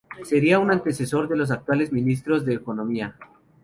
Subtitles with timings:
[0.23, 3.15] Sería un antecesor de los actuales ministros de Economía.